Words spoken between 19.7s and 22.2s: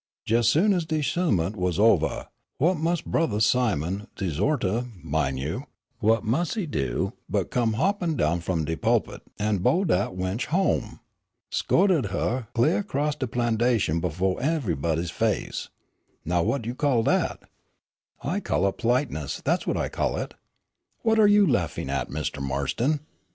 I call it. What are you laughing at,